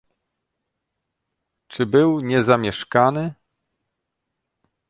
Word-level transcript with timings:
"„Czy 1.67 1.85
był 1.85 2.19
niezamieszkany?" 2.21 3.33